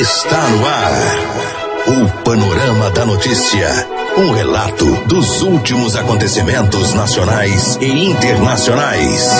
Está 0.00 0.48
no 0.48 0.66
ar. 0.66 0.92
O 1.86 2.22
Panorama 2.24 2.88
da 2.92 3.04
Notícia. 3.04 3.68
Um 4.16 4.32
relato 4.32 4.86
dos 5.06 5.42
últimos 5.42 5.96
acontecimentos 5.96 6.94
nacionais 6.94 7.76
e 7.78 8.06
internacionais. 8.06 9.30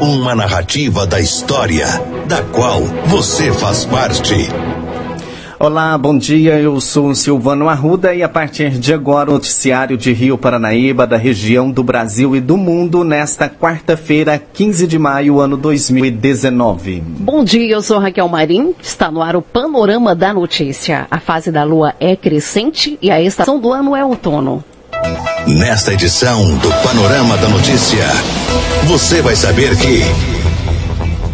Uma 0.00 0.34
narrativa 0.34 1.06
da 1.06 1.20
história, 1.20 1.86
da 2.26 2.42
qual 2.42 2.80
você 3.08 3.52
faz 3.52 3.84
parte. 3.84 4.48
Olá, 5.62 5.96
bom 5.96 6.18
dia. 6.18 6.58
Eu 6.58 6.80
sou 6.80 7.14
Silvano 7.14 7.68
Arruda 7.68 8.12
e 8.12 8.20
a 8.20 8.28
partir 8.28 8.70
de 8.70 8.92
agora 8.92 9.30
o 9.30 9.34
noticiário 9.34 9.96
de 9.96 10.12
Rio 10.12 10.36
Paranaíba, 10.36 11.06
da 11.06 11.16
região 11.16 11.70
do 11.70 11.84
Brasil 11.84 12.34
e 12.34 12.40
do 12.40 12.56
mundo, 12.56 13.04
nesta 13.04 13.48
quarta-feira, 13.48 14.42
15 14.52 14.88
de 14.88 14.98
maio, 14.98 15.38
ano 15.38 15.56
2019. 15.56 17.00
Bom 17.06 17.44
dia, 17.44 17.76
eu 17.76 17.80
sou 17.80 18.00
Raquel 18.00 18.26
Marim. 18.26 18.74
Está 18.82 19.08
no 19.08 19.22
ar 19.22 19.36
o 19.36 19.40
Panorama 19.40 20.16
da 20.16 20.34
Notícia. 20.34 21.06
A 21.08 21.20
fase 21.20 21.52
da 21.52 21.62
lua 21.62 21.94
é 22.00 22.16
crescente 22.16 22.98
e 23.00 23.08
a 23.08 23.22
estação 23.22 23.60
do 23.60 23.72
ano 23.72 23.94
é 23.94 24.04
outono. 24.04 24.64
Nesta 25.46 25.92
edição 25.92 26.56
do 26.56 26.70
Panorama 26.82 27.36
da 27.36 27.48
Notícia, 27.48 28.04
você 28.88 29.22
vai 29.22 29.36
saber 29.36 29.76
que. 29.76 30.31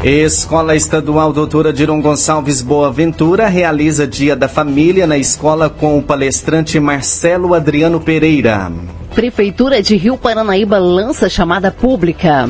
Escola 0.05 0.77
Estadual 0.77 1.33
Doutora 1.33 1.73
Diron 1.73 2.01
Gonçalves 2.01 2.63
Boaventura 2.63 3.49
realiza 3.49 4.07
Dia 4.07 4.37
da 4.37 4.47
Família 4.47 5.09
na 5.09 5.19
escola 5.19 5.69
com 5.69 5.99
o 5.99 6.03
palestrante 6.03 6.79
Marcelo 6.79 7.53
Adriano 7.53 7.99
Pereira. 7.99 8.71
Prefeitura 9.13 9.83
de 9.83 9.97
Rio 9.97 10.17
Paranaíba 10.17 10.79
lança 10.79 11.29
chamada 11.29 11.73
pública. 11.73 12.49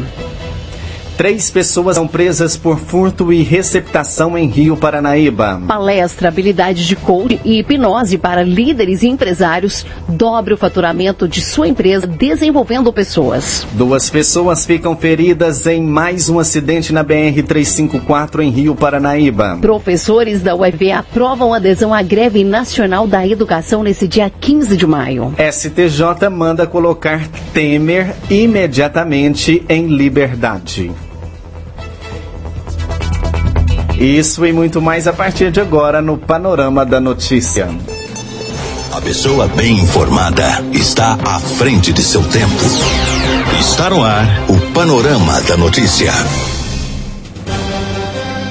Três 1.19 1.51
pessoas 1.51 1.97
são 1.97 2.07
presas 2.07 2.57
por 2.57 2.79
furto 2.79 3.33
e 3.33 3.43
receptação 3.43 4.39
em 4.39 4.47
Rio 4.47 4.77
Paranaíba. 4.77 5.61
Palestra 5.67 6.29
Habilidade 6.29 6.87
de 6.87 6.95
Coaching 6.95 7.41
e 7.45 7.59
Hipnose 7.59 8.17
para 8.17 8.45
líderes 8.45 9.03
e 9.03 9.09
empresários 9.09 9.85
dobre 10.09 10.55
o 10.55 10.57
faturamento 10.57 11.27
de 11.27 11.41
sua 11.41 11.67
empresa 11.67 12.07
desenvolvendo 12.07 12.93
pessoas. 12.93 13.67
Duas 13.73 14.09
pessoas 14.09 14.65
ficam 14.65 14.97
feridas 14.97 15.67
em 15.67 15.83
mais 15.83 16.29
um 16.29 16.39
acidente 16.39 16.93
na 16.93 17.05
BR-354 17.05 18.39
em 18.39 18.51
Rio 18.51 18.77
Paranaíba. 18.77 19.59
Professores 19.61 20.41
da 20.41 20.55
UFV 20.55 20.93
aprovam 20.93 21.53
adesão 21.53 21.93
à 21.93 22.01
greve 22.01 22.45
nacional 22.45 23.09
da 23.09 23.27
educação 23.27 23.83
nesse 23.83 24.07
dia 24.07 24.31
15 24.31 24.77
de 24.77 24.87
maio. 24.87 25.35
STJ 25.37 26.31
manda 26.31 26.65
colocar 26.65 27.27
Temer 27.53 28.15
imediatamente 28.31 29.65
em 29.69 29.89
liberdade. 29.89 30.93
Isso 34.01 34.47
e 34.47 34.53
muito 34.53 34.81
mais 34.81 35.09
a 35.09 35.13
partir 35.13 35.51
de 35.51 35.61
agora 35.61 36.01
no 36.01 36.17
Panorama 36.17 36.87
da 36.87 37.01
Notícia. 37.01 37.69
A 38.93 39.01
pessoa 39.01 39.49
bem 39.49 39.73
informada 39.73 40.45
está 40.73 41.15
à 41.15 41.41
frente 41.41 41.93
de 41.93 42.01
seu 42.01 42.23
tempo. 42.29 42.55
Está 43.59 43.91
no 43.91 44.05
ar 44.05 44.25
o 44.49 44.73
Panorama 44.73 45.41
da 45.43 45.57
Notícia. 45.57 46.13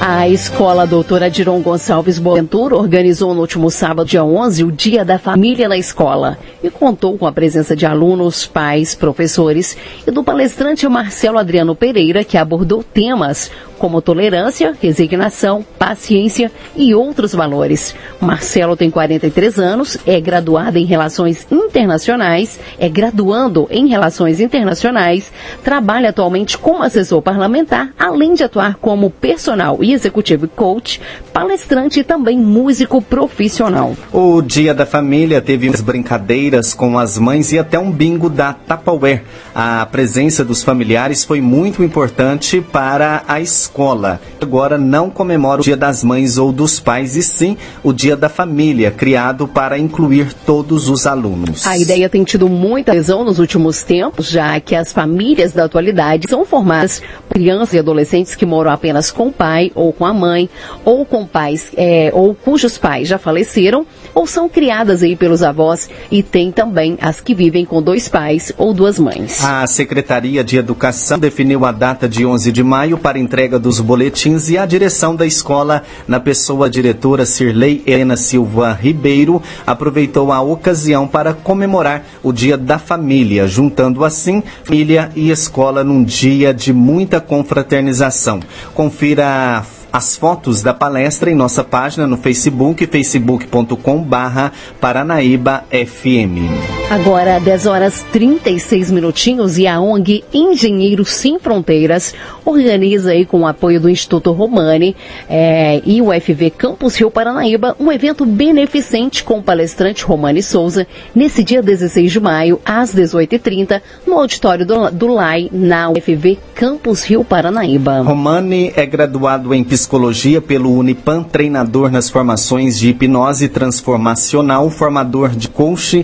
A 0.02 0.28
escola 0.28 0.86
doutora 0.86 1.30
Diron 1.30 1.62
Gonçalves 1.62 2.20
Boaventura 2.20 2.76
organizou 2.76 3.34
no 3.34 3.42
último 3.42 3.72
sábado, 3.72 4.08
dia 4.08 4.24
11, 4.24 4.64
o 4.64 4.72
Dia 4.72 5.04
da 5.04 5.18
Família 5.18 5.68
na 5.68 5.78
escola 5.78 6.38
e 6.62 6.70
contou 6.70 7.18
com 7.18 7.26
a 7.26 7.32
presença 7.32 7.76
de 7.76 7.86
alunos, 7.86 8.46
pais, 8.46 8.94
professores 8.94 9.76
e 10.06 10.12
do 10.12 10.24
palestrante 10.24 10.88
Marcelo 10.88 11.38
Adriano 11.38 11.76
Pereira, 11.76 12.24
que 12.24 12.38
abordou 12.38 12.84
temas 12.84 13.50
como 13.78 14.02
tolerância, 14.02 14.76
resignação, 14.82 15.66
paciência 15.78 16.52
e 16.76 16.94
outros 16.94 17.34
valores. 17.34 17.96
Marcelo 18.20 18.76
tem 18.76 18.90
43 18.90 19.60
anos, 19.60 19.98
é 20.06 20.20
graduado 20.20 20.78
em 20.78 20.86
Relações 20.86 21.48
Internacionais, 21.52 22.60
é 22.80 22.90
graduando 22.90 23.68
em 23.70 23.88
Relações 23.88 24.40
Internacionais, 24.40 25.32
trabalha 25.64 26.10
atualmente 26.10 26.58
como 26.58 26.84
assessor 26.84 27.22
parlamentar, 27.22 27.94
além 27.98 28.34
de 28.34 28.44
atuar 28.44 28.76
como 28.76 29.10
personal 29.10 29.84
e 29.84 29.94
executivo 29.94 30.48
coach, 30.48 31.00
palestrante 31.32 32.00
e 32.00 32.04
também 32.04 32.38
músico 32.38 33.02
profissional. 33.02 33.96
O 34.12 34.42
Dia 34.42 34.74
da 34.74 34.86
Família 34.86 35.42
teve 35.42 35.68
brincadeiras 35.82 36.74
com 36.74 36.98
as 36.98 37.18
mães 37.18 37.52
e 37.52 37.60
até 37.60 37.78
um 37.78 37.92
bingo 37.92 38.30
da 38.30 38.54
Tupperware. 38.54 39.24
A 39.54 39.86
presença 39.86 40.44
dos 40.44 40.64
familiares 40.64 41.24
foi 41.24 41.42
muito 41.42 41.84
importante 41.84 42.62
para 42.62 43.24
a 43.28 43.40
escola 43.40 43.67
escola. 43.68 44.20
Agora 44.42 44.78
não 44.78 45.10
comemora 45.10 45.60
o 45.60 45.64
Dia 45.64 45.76
das 45.76 46.04
Mães 46.04 46.38
ou 46.38 46.52
dos 46.52 46.80
Pais, 46.80 47.16
e 47.16 47.22
sim 47.22 47.58
o 47.84 47.92
Dia 47.92 48.16
da 48.16 48.30
Família, 48.30 48.90
criado 48.90 49.48
para 49.48 49.78
incluir 49.78 50.34
todos 50.46 50.90
os 50.90 51.06
alunos. 51.06 51.68
A 51.68 51.78
ideia 51.78 52.10
tem 52.10 52.24
tido 52.24 52.48
muita 52.48 52.92
adesão 52.92 53.24
nos 53.24 53.40
últimos 53.40 53.84
tempos, 53.84 54.30
já 54.30 54.60
que 54.60 54.74
as 54.76 54.94
famílias 54.94 55.54
da 55.54 55.66
atualidade 55.66 56.30
são 56.30 56.46
formadas 56.46 57.02
por 57.28 57.34
crianças 57.34 57.74
e 57.74 57.80
adolescentes 57.80 58.36
que 58.36 58.46
moram 58.46 58.72
apenas 58.72 59.12
com 59.12 59.28
o 59.28 59.32
pai 59.32 59.72
ou 59.76 59.92
com 59.92 60.06
a 60.06 60.14
mãe, 60.14 60.50
ou 60.86 61.06
com 61.06 61.26
pais, 61.26 61.72
é, 61.76 62.10
ou 62.14 62.34
cujos 62.34 62.78
pais 62.78 63.08
já 63.08 63.18
faleceram, 63.18 63.86
ou 64.16 64.26
são 64.26 64.48
criadas 64.48 65.04
aí 65.04 65.16
pelos 65.16 65.44
avós, 65.44 65.90
e 66.10 66.24
tem 66.24 66.52
também 66.52 66.98
as 67.02 67.20
que 67.20 67.36
vivem 67.36 67.66
com 67.66 67.82
dois 67.82 68.08
pais 68.08 68.52
ou 68.58 68.74
duas 68.74 68.98
mães. 68.98 69.44
A 69.44 69.68
Secretaria 69.68 70.44
de 70.44 70.58
Educação 70.58 71.20
definiu 71.20 71.66
a 71.66 71.72
data 71.72 72.08
de 72.08 72.26
11 72.26 72.52
de 72.52 72.64
maio 72.64 72.98
para 72.98 73.20
entrega 73.20 73.57
dos 73.60 73.80
boletins 73.80 74.50
e 74.50 74.58
a 74.58 74.66
direção 74.66 75.16
da 75.16 75.26
escola, 75.26 75.84
na 76.08 76.20
pessoa 76.20 76.70
diretora 76.70 77.26
Cirlei 77.26 77.84
Helena 77.86 78.18
Silva 78.18 78.72
Ribeiro, 78.74 79.42
aproveitou 79.66 80.32
a 80.32 80.42
ocasião 80.42 81.08
para 81.08 81.34
comemorar 81.34 82.04
o 82.24 82.32
Dia 82.32 82.58
da 82.58 82.78
Família, 82.78 83.48
juntando 83.48 84.04
assim 84.04 84.44
família 84.64 85.10
e 85.16 85.32
escola 85.32 85.84
num 85.84 86.04
dia 86.04 86.54
de 86.54 86.72
muita 86.72 87.20
confraternização. 87.20 88.40
Confira 88.74 89.64
as 89.92 90.16
fotos 90.16 90.62
da 90.62 90.74
palestra 90.74 91.32
em 91.32 91.36
nossa 91.36 91.64
página 91.64 92.08
no 92.08 92.18
Facebook, 92.18 92.86
facebook.com 92.88 94.02
barra 94.02 94.52
Paranaíba 94.80 95.64
FM. 95.72 96.78
Agora, 96.90 97.40
10 97.40 97.66
horas 97.66 98.06
36 98.14 98.92
minutinhos 98.92 99.58
e 99.58 99.68
a 99.68 99.80
ONG 99.80 100.24
Engenheiros 100.34 101.10
Sem 101.10 101.38
Fronteiras 101.38 102.14
organiza 102.46 103.12
aí 103.12 103.26
com 103.26 103.42
o 103.42 103.48
apoio 103.48 103.82
do 103.82 103.90
Instituto 103.90 104.32
Romani 104.32 104.96
é, 105.30 105.82
e 105.86 106.02
o 106.02 106.08
FV 106.14 106.50
Campus 106.52 106.96
Rio 106.96 107.12
Paranaíba 107.12 107.76
um 107.78 107.92
evento 107.92 108.26
beneficente 108.26 109.24
com 109.24 109.40
o 109.40 109.44
palestrante 109.44 110.06
Romani 110.06 110.42
Souza 110.42 110.88
nesse 111.14 111.44
dia 111.44 111.62
16 111.62 112.12
de 112.12 112.20
maio 112.22 112.62
às 112.66 112.96
18h30 112.96 113.82
no 114.06 114.18
auditório 114.20 114.66
do, 114.66 114.90
do 114.90 115.08
LAI 115.08 115.50
na 115.52 115.90
UFV 115.90 116.40
Campus 116.56 117.04
Rio 117.04 117.26
Paranaíba. 117.26 118.02
Romani 118.02 118.72
é 118.76 118.86
graduado 118.86 119.54
em 119.54 119.64
psicologia 119.78 120.42
pelo 120.42 120.74
Unipan, 120.74 121.22
treinador 121.22 121.92
nas 121.92 122.10
formações 122.10 122.80
de 122.80 122.90
hipnose 122.90 123.48
transformacional, 123.48 124.72
formador 124.72 125.30
de 125.30 125.48
coach 125.48 126.04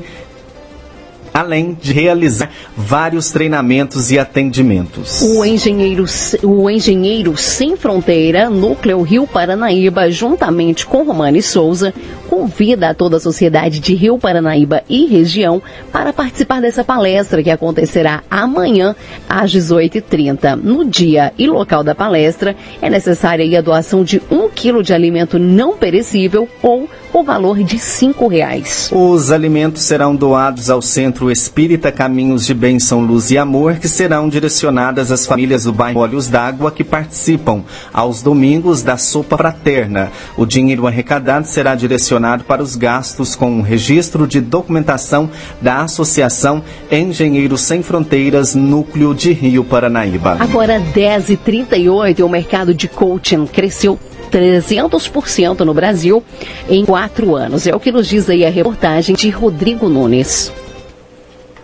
além 1.33 1.77
de 1.81 1.91
realizar 1.91 2.49
vários 2.77 3.31
treinamentos 3.31 4.11
e 4.11 4.19
atendimentos. 4.19 5.21
O 5.21 5.43
engenheiro, 5.43 6.05
o 6.43 6.69
engenheiro 6.69 7.35
Sem 7.35 7.75
Fronteira, 7.75 8.49
Núcleo 8.49 9.01
Rio 9.01 9.25
Paranaíba, 9.25 10.11
juntamente 10.11 10.85
com 10.85 11.03
Romani 11.03 11.41
Souza, 11.41 11.93
convida 12.29 12.89
a 12.89 12.93
toda 12.93 13.17
a 13.17 13.19
sociedade 13.19 13.79
de 13.79 13.95
Rio 13.95 14.17
Paranaíba 14.17 14.83
e 14.87 15.05
região 15.05 15.61
para 15.91 16.13
participar 16.13 16.61
dessa 16.61 16.83
palestra 16.83 17.41
que 17.41 17.49
acontecerá 17.49 18.23
amanhã 18.29 18.95
às 19.27 19.51
18h30. 19.51 20.55
No 20.55 20.85
dia 20.85 21.33
e 21.37 21.47
local 21.47 21.83
da 21.83 21.95
palestra, 21.95 22.55
é 22.81 22.89
necessária 22.89 23.43
a 23.57 23.61
doação 23.61 24.03
de 24.03 24.21
um 24.29 24.49
quilo 24.49 24.83
de 24.83 24.93
alimento 24.93 25.37
não 25.39 25.77
perecível 25.77 26.47
ou 26.61 26.89
o 27.13 27.23
valor 27.23 27.63
de 27.63 27.77
cinco 27.77 28.27
reais. 28.27 28.89
Os 28.91 29.31
alimentos 29.31 29.83
serão 29.83 30.15
doados 30.15 30.69
ao 30.69 30.81
Centro 30.81 31.31
Espírita 31.31 31.91
Caminhos 31.91 32.45
de 32.45 32.53
Bênção, 32.53 33.01
Luz 33.01 33.29
e 33.29 33.37
Amor, 33.37 33.75
que 33.75 33.87
serão 33.87 34.27
direcionadas 34.27 35.11
às 35.11 35.25
famílias 35.25 35.65
do 35.65 35.71
bairro 35.71 35.99
Olhos 35.99 36.27
d'Água 36.27 36.71
que 36.71 36.83
participam 36.83 37.63
aos 37.93 38.23
domingos 38.23 38.81
da 38.81 38.97
sopa 38.97 39.37
fraterna. 39.37 40.11
O 40.35 40.45
dinheiro 40.45 40.87
arrecadado 40.87 41.45
será 41.45 41.75
direcionado 41.75 42.43
para 42.43 42.63
os 42.63 42.75
gastos 42.75 43.35
com 43.35 43.59
o 43.59 43.61
registro 43.61 44.25
de 44.25 44.41
documentação 44.41 45.29
da 45.61 45.81
Associação 45.81 46.63
Engenheiros 46.91 47.61
Sem 47.61 47.83
Fronteiras, 47.83 48.55
Núcleo 48.55 49.13
de 49.13 49.31
Rio 49.31 49.63
Paranaíba. 49.63 50.37
Agora 50.39 50.81
10h38, 50.93 52.25
o 52.25 52.29
mercado 52.29 52.73
de 52.73 52.87
coaching 52.87 53.45
cresceu 53.45 53.99
300% 54.33 55.59
no 55.59 55.73
Brasil 55.73 56.23
em 56.67 56.83
quatro 56.83 57.35
anos. 57.35 57.67
É 57.67 57.75
o 57.75 57.79
que 57.79 57.91
nos 57.91 58.07
diz 58.07 58.27
aí 58.29 58.43
a 58.43 58.49
reportagem 58.49 59.15
de 59.15 59.29
Rodrigo 59.29 59.87
Nunes. 59.87 60.51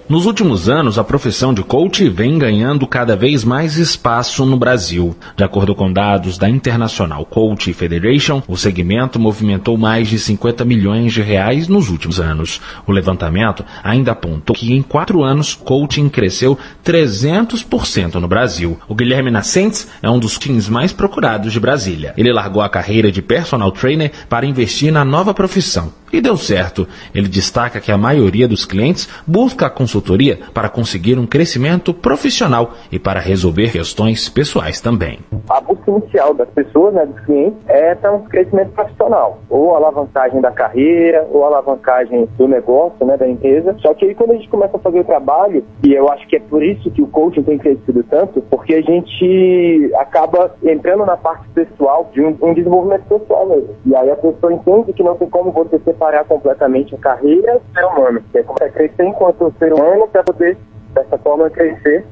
Nos 0.09 0.25
últimos 0.25 0.67
anos, 0.67 0.97
a 0.97 1.03
profissão 1.03 1.53
de 1.53 1.61
coach 1.61 2.09
vem 2.09 2.39
ganhando 2.39 2.87
cada 2.87 3.15
vez 3.15 3.43
mais 3.43 3.77
espaço 3.77 4.43
no 4.43 4.57
Brasil. 4.57 5.15
De 5.37 5.43
acordo 5.43 5.75
com 5.75 5.93
dados 5.93 6.35
da 6.35 6.49
International 6.49 7.23
Coach 7.23 7.71
Federation, 7.73 8.41
o 8.47 8.57
segmento 8.57 9.19
movimentou 9.19 9.77
mais 9.77 10.07
de 10.07 10.17
50 10.17 10.65
milhões 10.65 11.13
de 11.13 11.21
reais 11.21 11.67
nos 11.67 11.89
últimos 11.89 12.19
anos. 12.19 12.59
O 12.87 12.91
levantamento 12.91 13.63
ainda 13.83 14.13
apontou 14.13 14.55
que 14.55 14.73
em 14.73 14.81
quatro 14.81 15.21
anos, 15.21 15.53
coaching 15.53 16.09
cresceu 16.09 16.57
300% 16.83 18.15
no 18.15 18.27
Brasil. 18.27 18.79
O 18.87 18.95
Guilherme 18.95 19.29
Nascentes 19.29 19.87
é 20.01 20.09
um 20.09 20.17
dos 20.17 20.39
teams 20.39 20.67
mais 20.67 20.91
procurados 20.91 21.53
de 21.53 21.59
Brasília. 21.59 22.15
Ele 22.17 22.33
largou 22.33 22.63
a 22.63 22.69
carreira 22.69 23.11
de 23.11 23.21
personal 23.21 23.71
trainer 23.71 24.11
para 24.27 24.47
investir 24.47 24.91
na 24.91 25.05
nova 25.05 25.35
profissão. 25.35 25.93
E 26.11 26.21
deu 26.21 26.37
certo. 26.37 26.87
Ele 27.13 27.27
destaca 27.27 27.79
que 27.79 27.91
a 27.91 27.97
maioria 27.97 28.47
dos 28.47 28.65
clientes 28.65 29.07
busca 29.25 29.67
a 29.67 29.69
consultoria 29.69 30.39
para 30.53 30.69
conseguir 30.69 31.19
um 31.19 31.27
crescimento 31.27 31.93
profissional 31.93 32.71
e 32.91 32.97
para 32.97 33.19
resolver 33.19 33.71
questões 33.71 34.27
pessoais 34.27 34.81
também. 34.81 35.19
A 35.49 35.61
busca 35.61 35.91
inicial 35.91 36.33
das 36.33 36.49
pessoas, 36.49 36.93
né, 36.93 37.05
dos 37.05 37.19
clientes, 37.25 37.59
é 37.67 37.95
ter 37.95 38.09
um 38.09 38.21
crescimento 38.21 38.71
profissional, 38.71 39.39
ou 39.49 39.75
alavancagem 39.75 40.41
da 40.41 40.51
carreira, 40.51 41.27
ou 41.31 41.43
alavancagem 41.43 42.27
do 42.37 42.47
negócio, 42.47 43.05
né, 43.05 43.17
da 43.17 43.27
empresa. 43.27 43.75
Só 43.79 43.93
que 43.93 44.05
aí 44.05 44.15
quando 44.15 44.31
a 44.31 44.35
gente 44.35 44.49
começa 44.49 44.77
a 44.77 44.79
fazer 44.79 44.99
o 44.99 45.03
trabalho, 45.03 45.63
e 45.83 45.93
eu 45.93 46.09
acho 46.09 46.27
que 46.27 46.35
é 46.35 46.39
por 46.39 46.63
isso 46.63 46.89
que 46.91 47.01
o 47.01 47.07
coaching 47.07 47.43
tem 47.43 47.57
crescido 47.57 48.03
tanto, 48.09 48.41
porque 48.49 48.73
a 48.73 48.81
gente 48.81 49.91
acaba 49.97 50.55
entrando 50.63 51.05
na 51.05 51.17
parte 51.17 51.47
pessoal 51.49 52.09
de 52.13 52.21
um, 52.21 52.35
um 52.41 52.53
desenvolvimento 52.53 53.03
pessoal 53.03 53.47
mesmo. 53.47 53.69
E 53.85 53.95
aí 53.95 54.09
a 54.09 54.15
pessoa 54.15 54.53
entende 54.53 54.93
que 54.93 55.03
não 55.03 55.15
tem 55.15 55.29
como 55.29 55.51
você 55.51 55.79
ser 55.79 55.93
separar 55.99 56.23
completamente 56.23 56.95
a 56.95 56.97
carreira 56.97 57.59
do 57.59 57.73
ser 57.73 57.85
humano. 57.85 58.23
É 58.33 58.41
como 58.41 58.57
é 58.61 58.69
crescer 58.69 59.03
enquanto 59.03 59.53
ser 59.59 59.73
humano 59.73 60.07
para 60.07 60.23
poder, 60.23 60.57
dessa 60.93 61.17
forma, 61.17 61.49
crescer 61.49 62.05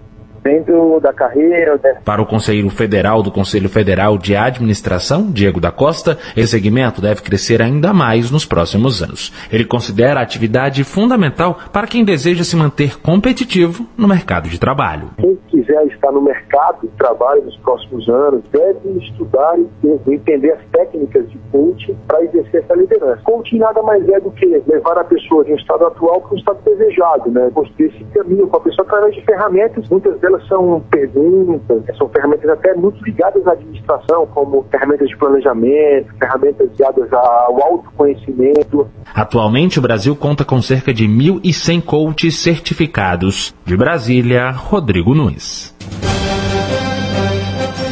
dentro 0.47 0.99
da 1.01 1.11
carreira. 1.11 1.77
Dentro... 1.77 2.01
Para 2.03 2.21
o 2.21 2.25
Conselheiro 2.25 2.69
Federal 2.69 3.21
do 3.21 3.31
Conselho 3.31 3.67
Federal 3.67 4.17
de 4.17 4.35
Administração, 4.35 5.29
Diego 5.29 5.59
da 5.59 5.71
Costa, 5.71 6.17
esse 6.35 6.51
segmento 6.51 7.01
deve 7.01 7.21
crescer 7.21 7.61
ainda 7.61 7.93
mais 7.93 8.31
nos 8.31 8.45
próximos 8.45 9.03
anos. 9.03 9.33
Ele 9.51 9.65
considera 9.65 10.21
a 10.21 10.23
atividade 10.23 10.83
fundamental 10.85 11.59
para 11.73 11.87
quem 11.87 12.05
deseja 12.05 12.45
se 12.45 12.55
manter 12.55 12.99
competitivo 13.01 13.85
no 13.97 14.07
mercado 14.07 14.47
de 14.47 14.57
trabalho. 14.59 15.09
Quem 15.17 15.37
quiser 15.49 15.85
estar 15.87 16.11
no 16.11 16.21
mercado 16.21 16.81
de 16.81 16.87
trabalho 16.97 17.43
nos 17.43 17.57
próximos 17.57 18.07
anos 18.07 18.41
deve 18.51 18.89
estudar 18.99 19.57
e 19.59 20.13
entender 20.13 20.51
as 20.51 20.61
técnicas 20.71 21.29
de 21.29 21.37
coaching 21.51 21.97
para 22.07 22.23
exercer 22.23 22.63
essa 22.63 22.73
liderança. 22.73 23.21
Coaching 23.23 23.57
nada 23.57 23.81
mais 23.83 24.07
é 24.07 24.19
do 24.19 24.31
que 24.31 24.45
levar 24.45 24.97
a 24.97 25.03
pessoa 25.03 25.43
de 25.43 25.51
um 25.51 25.55
estado 25.55 25.85
atual 25.85 26.21
para 26.21 26.35
um 26.35 26.37
estado 26.37 26.59
desejado, 26.63 27.31
né? 27.31 27.49
Construir 27.53 27.87
esse 27.87 28.03
caminho 28.05 28.47
com 28.47 28.57
a 28.57 28.61
pessoa 28.61 28.85
através 28.87 29.15
de 29.15 29.21
ferramentas, 29.25 29.89
muitas 29.89 30.17
delas 30.19 30.36
são 30.47 30.81
perguntas, 30.89 31.83
são 31.97 32.09
ferramentas 32.09 32.49
até 32.49 32.73
muito 32.73 33.03
ligadas 33.03 33.45
à 33.47 33.51
administração, 33.51 34.27
como 34.27 34.65
ferramentas 34.69 35.07
de 35.07 35.17
planejamento, 35.17 36.13
ferramentas 36.19 36.69
ligadas 36.71 37.11
ao 37.13 37.63
autoconhecimento. 37.63 38.87
Atualmente, 39.13 39.79
o 39.79 39.81
Brasil 39.81 40.15
conta 40.15 40.43
com 40.43 40.61
cerca 40.61 40.93
de 40.93 41.07
1.100 41.07 41.81
coaches 41.83 42.39
certificados. 42.39 43.55
De 43.65 43.75
Brasília, 43.75 44.51
Rodrigo 44.51 45.13
Nunes. 45.13 45.75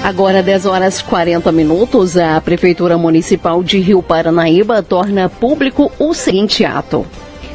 Agora, 0.04 0.44
10 0.44 0.68
horas 0.68 1.02
40 1.02 1.52
minutos, 1.52 2.16
a 2.16 2.40
Prefeitura 2.40 2.96
Municipal 2.98 3.64
de 3.64 3.80
Rio 3.80 4.04
Paranaíba 4.04 4.84
torna 4.84 5.28
público 5.28 5.92
o 5.98 6.14
seguinte 6.14 6.64
ato 6.64 7.06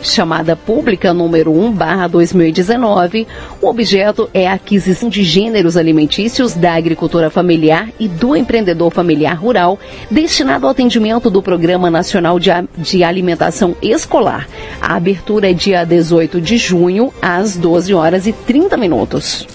chamada 0.02 0.56
pública 0.56 1.12
número 1.12 1.52
1 1.52 1.72
barra 1.72 2.08
2019. 2.08 3.26
O 3.60 3.68
objeto 3.68 4.28
é 4.32 4.46
a 4.46 4.54
aquisição 4.54 5.08
de 5.08 5.22
gêneros 5.22 5.76
alimentícios 5.76 6.54
da 6.54 6.74
agricultura 6.74 7.30
familiar 7.30 7.88
e 7.98 8.08
do 8.08 8.36
empreendedor 8.36 8.90
familiar 8.90 9.34
rural, 9.34 9.78
destinado 10.10 10.66
ao 10.66 10.72
atendimento 10.72 11.30
do 11.30 11.42
Programa 11.42 11.90
Nacional 11.90 12.38
de, 12.38 12.50
de 12.76 13.04
Alimentação 13.04 13.76
Escolar. 13.82 14.48
A 14.80 14.96
abertura 14.96 15.50
é 15.50 15.52
dia 15.52 15.84
18 15.84 16.40
de 16.40 16.56
junho, 16.56 17.12
às 17.20 17.56
12 17.56 17.94
horas 17.94 18.26
e 18.26 18.32
30 18.32 18.76
minutos. 18.76 19.46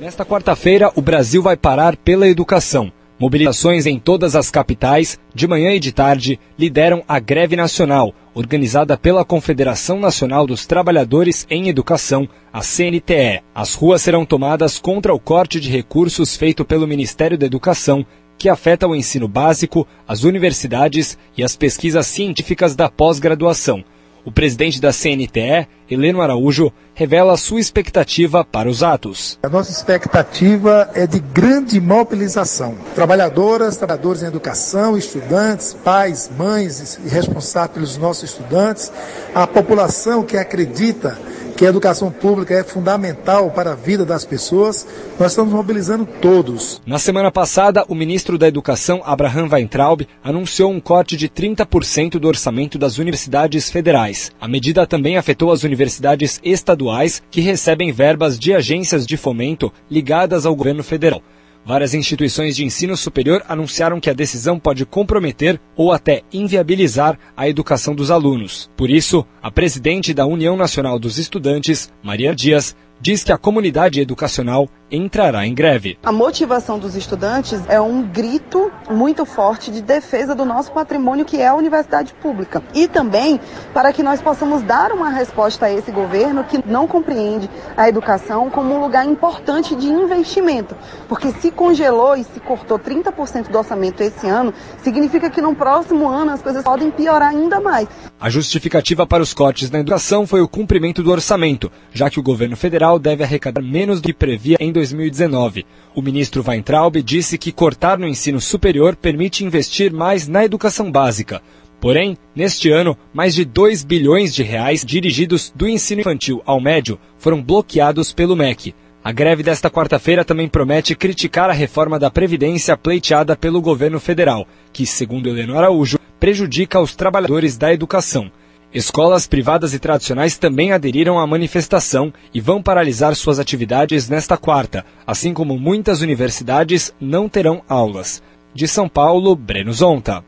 Nesta 0.00 0.24
quarta-feira, 0.24 0.90
o 0.96 1.00
Brasil 1.00 1.40
vai 1.40 1.56
parar 1.56 1.96
pela 1.96 2.26
educação. 2.26 2.92
Mobilizações 3.18 3.86
em 3.86 3.98
todas 3.98 4.34
as 4.34 4.50
capitais, 4.50 5.18
de 5.32 5.46
manhã 5.46 5.72
e 5.72 5.78
de 5.78 5.92
tarde, 5.92 6.38
lideram 6.58 7.02
a 7.06 7.20
greve 7.20 7.54
nacional, 7.54 8.12
organizada 8.34 8.96
pela 8.96 9.24
Confederação 9.24 10.00
Nacional 10.00 10.46
dos 10.46 10.66
Trabalhadores 10.66 11.46
em 11.48 11.68
Educação, 11.68 12.28
a 12.52 12.60
CNTE. 12.60 13.42
As 13.54 13.74
ruas 13.74 14.02
serão 14.02 14.26
tomadas 14.26 14.78
contra 14.80 15.14
o 15.14 15.20
corte 15.20 15.60
de 15.60 15.70
recursos 15.70 16.36
feito 16.36 16.64
pelo 16.64 16.88
Ministério 16.88 17.38
da 17.38 17.46
Educação 17.46 18.04
que 18.36 18.48
afeta 18.48 18.86
o 18.86 18.94
ensino 18.94 19.28
básico, 19.28 19.86
as 20.06 20.24
universidades 20.24 21.16
e 21.36 21.42
as 21.42 21.56
pesquisas 21.56 22.06
científicas 22.06 22.74
da 22.74 22.90
pós-graduação. 22.90 23.84
O 24.24 24.32
presidente 24.32 24.80
da 24.80 24.90
CNTE, 24.90 25.68
Heleno 25.90 26.22
Araújo, 26.22 26.72
revela 26.94 27.36
sua 27.36 27.60
expectativa 27.60 28.42
para 28.42 28.70
os 28.70 28.82
atos. 28.82 29.38
A 29.42 29.48
nossa 29.50 29.70
expectativa 29.70 30.90
é 30.94 31.06
de 31.06 31.18
grande 31.18 31.78
mobilização. 31.78 32.74
Trabalhadoras, 32.94 33.76
trabalhadores 33.76 34.22
em 34.22 34.26
educação, 34.26 34.96
estudantes, 34.96 35.74
pais, 35.74 36.30
mães 36.38 36.98
e 37.04 37.08
responsáveis 37.08 37.74
pelos 37.74 37.98
nossos 37.98 38.30
estudantes, 38.30 38.90
a 39.34 39.46
população 39.46 40.22
que 40.22 40.38
acredita 40.38 41.18
que 41.56 41.64
a 41.64 41.68
educação 41.68 42.10
pública 42.10 42.54
é 42.54 42.64
fundamental 42.64 43.50
para 43.50 43.72
a 43.72 43.74
vida 43.74 44.04
das 44.04 44.24
pessoas, 44.24 44.86
nós 45.18 45.32
estamos 45.32 45.52
mobilizando 45.52 46.06
todos. 46.20 46.80
Na 46.86 46.98
semana 46.98 47.30
passada, 47.30 47.84
o 47.88 47.94
ministro 47.94 48.36
da 48.36 48.48
Educação, 48.48 49.02
Abraham 49.04 49.48
Weintraub, 49.50 50.06
anunciou 50.22 50.70
um 50.70 50.80
corte 50.80 51.16
de 51.16 51.28
30% 51.28 52.18
do 52.18 52.28
orçamento 52.28 52.78
das 52.78 52.98
universidades 52.98 53.70
federais. 53.70 54.32
A 54.40 54.48
medida 54.48 54.86
também 54.86 55.16
afetou 55.16 55.52
as 55.52 55.62
universidades 55.62 56.40
estaduais, 56.42 57.22
que 57.30 57.40
recebem 57.40 57.92
verbas 57.92 58.38
de 58.38 58.52
agências 58.52 59.06
de 59.06 59.16
fomento 59.16 59.72
ligadas 59.90 60.46
ao 60.46 60.54
governo 60.54 60.82
federal. 60.82 61.22
Várias 61.66 61.94
instituições 61.94 62.54
de 62.54 62.64
ensino 62.64 62.94
superior 62.94 63.42
anunciaram 63.48 63.98
que 63.98 64.10
a 64.10 64.14
decisão 64.14 64.58
pode 64.58 64.84
comprometer 64.84 65.58
ou 65.74 65.92
até 65.92 66.22
inviabilizar 66.30 67.18
a 67.34 67.48
educação 67.48 67.94
dos 67.94 68.10
alunos. 68.10 68.70
Por 68.76 68.90
isso, 68.90 69.26
a 69.42 69.50
presidente 69.50 70.12
da 70.12 70.26
União 70.26 70.56
Nacional 70.56 70.98
dos 70.98 71.18
Estudantes, 71.18 71.90
Maria 72.02 72.34
Dias, 72.34 72.76
diz 73.04 73.22
que 73.22 73.30
a 73.30 73.36
comunidade 73.36 74.00
educacional 74.00 74.66
entrará 74.90 75.46
em 75.46 75.54
greve. 75.54 75.98
A 76.02 76.12
motivação 76.12 76.78
dos 76.78 76.94
estudantes 76.94 77.60
é 77.68 77.80
um 77.80 78.02
grito 78.02 78.70
muito 78.90 79.26
forte 79.26 79.70
de 79.70 79.82
defesa 79.82 80.34
do 80.34 80.44
nosso 80.44 80.72
patrimônio, 80.72 81.24
que 81.24 81.36
é 81.36 81.48
a 81.48 81.54
universidade 81.54 82.14
pública. 82.14 82.62
E 82.74 82.88
também 82.88 83.38
para 83.74 83.92
que 83.92 84.02
nós 84.02 84.22
possamos 84.22 84.62
dar 84.62 84.92
uma 84.92 85.10
resposta 85.10 85.66
a 85.66 85.72
esse 85.72 85.90
governo 85.90 86.44
que 86.44 86.60
não 86.66 86.86
compreende 86.86 87.50
a 87.76 87.88
educação 87.88 88.48
como 88.48 88.74
um 88.74 88.80
lugar 88.80 89.06
importante 89.06 89.74
de 89.74 89.86
investimento. 89.86 90.74
Porque 91.08 91.30
se 91.32 91.50
congelou 91.50 92.16
e 92.16 92.24
se 92.24 92.40
cortou 92.40 92.78
30% 92.78 93.50
do 93.50 93.58
orçamento 93.58 94.02
esse 94.02 94.26
ano, 94.26 94.54
significa 94.82 95.28
que 95.28 95.42
no 95.42 95.54
próximo 95.54 96.08
ano 96.08 96.30
as 96.30 96.40
coisas 96.40 96.64
podem 96.64 96.90
piorar 96.90 97.30
ainda 97.30 97.60
mais. 97.60 97.88
A 98.18 98.30
justificativa 98.30 99.06
para 99.06 99.22
os 99.22 99.34
cortes 99.34 99.70
na 99.70 99.80
educação 99.80 100.26
foi 100.26 100.40
o 100.40 100.48
cumprimento 100.48 101.02
do 101.02 101.10
orçamento, 101.10 101.70
já 101.92 102.08
que 102.08 102.20
o 102.20 102.22
governo 102.22 102.56
federal 102.94 102.98
deve 102.98 103.24
arrecadar 103.24 103.62
menos 103.62 104.00
do 104.00 104.06
que 104.06 104.12
previa 104.12 104.56
em 104.60 104.72
2019. 104.72 105.66
O 105.94 106.02
ministro 106.02 106.44
Weintraub 106.46 106.96
disse 107.02 107.38
que 107.38 107.52
cortar 107.52 107.98
no 107.98 108.06
ensino 108.06 108.40
superior 108.40 108.96
permite 108.96 109.44
investir 109.44 109.92
mais 109.92 110.28
na 110.28 110.44
educação 110.44 110.90
básica. 110.90 111.42
Porém, 111.80 112.16
neste 112.34 112.70
ano, 112.70 112.96
mais 113.12 113.34
de 113.34 113.44
2 113.44 113.84
bilhões 113.84 114.34
de 114.34 114.42
reais 114.42 114.84
dirigidos 114.84 115.52
do 115.54 115.68
ensino 115.68 116.00
infantil 116.00 116.42
ao 116.46 116.60
médio 116.60 116.98
foram 117.18 117.42
bloqueados 117.42 118.12
pelo 118.12 118.36
MEC. 118.36 118.74
A 119.02 119.12
greve 119.12 119.42
desta 119.42 119.70
quarta-feira 119.70 120.24
também 120.24 120.48
promete 120.48 120.94
criticar 120.94 121.50
a 121.50 121.52
reforma 121.52 121.98
da 121.98 122.10
Previdência 122.10 122.74
pleiteada 122.76 123.36
pelo 123.36 123.60
governo 123.60 124.00
federal, 124.00 124.46
que, 124.72 124.86
segundo 124.86 125.28
Heleno 125.28 125.58
Araújo, 125.58 125.98
prejudica 126.18 126.80
os 126.80 126.96
trabalhadores 126.96 127.58
da 127.58 127.72
educação. 127.72 128.30
Escolas 128.74 129.24
privadas 129.24 129.72
e 129.72 129.78
tradicionais 129.78 130.36
também 130.36 130.72
aderiram 130.72 131.20
à 131.20 131.26
manifestação 131.26 132.12
e 132.34 132.40
vão 132.40 132.60
paralisar 132.60 133.14
suas 133.14 133.38
atividades 133.38 134.08
nesta 134.08 134.36
quarta, 134.36 134.84
assim 135.06 135.32
como 135.32 135.56
muitas 135.56 136.00
universidades 136.00 136.92
não 137.00 137.28
terão 137.28 137.62
aulas. 137.68 138.20
De 138.52 138.66
São 138.66 138.88
Paulo, 138.88 139.36
Breno 139.36 139.72
Zonta. 139.72 140.24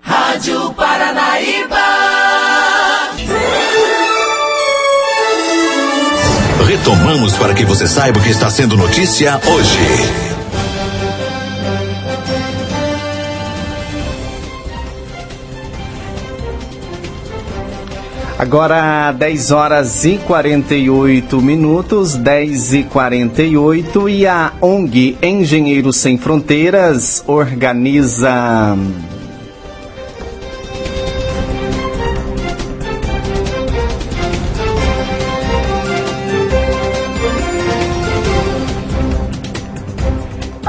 Rádio 0.00 0.72
Paranaíba. 0.74 1.76
Retomamos 6.64 7.36
para 7.36 7.54
que 7.54 7.64
você 7.64 7.88
saiba 7.88 8.20
o 8.20 8.22
que 8.22 8.30
está 8.30 8.48
sendo 8.50 8.76
notícia 8.76 9.40
hoje. 9.46 10.31
Agora 18.42 19.12
10 19.12 19.52
horas 19.52 20.04
e 20.04 20.18
48 20.18 21.40
minutos, 21.40 22.16
10 22.16 22.78
e 22.78 22.82
48 22.82 24.08
e 24.08 24.26
a 24.26 24.52
ONG 24.60 25.16
Engenheiros 25.22 25.98
Sem 25.98 26.18
Fronteiras 26.18 27.22
organiza 27.28 28.76